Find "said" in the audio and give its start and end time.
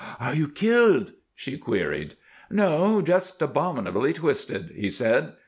4.89-5.33